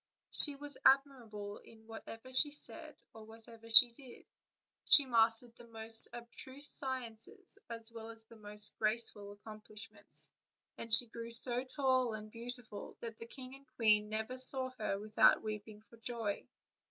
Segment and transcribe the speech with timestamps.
[0.31, 4.25] She was admirable in whatever she said or whatever she did;
[4.85, 10.31] she mastered the most abstruse sciences as well as the most graceful accomplishments,
[10.75, 14.97] and she grew so tall and beautiful that the king and queen never saw her
[14.97, 16.47] without weeping for joy.